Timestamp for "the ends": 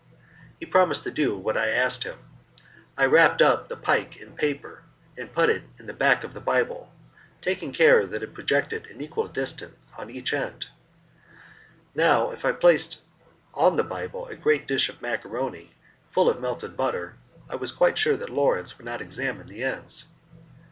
19.49-20.07